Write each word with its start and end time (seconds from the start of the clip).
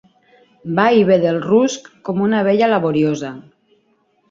Va 0.79 0.85
i 0.99 1.03
bé 1.09 1.17
del 1.25 1.37
rusc 1.43 1.91
com 2.09 2.25
una 2.29 2.41
abella 2.45 2.73
laboriosa. 2.75 3.33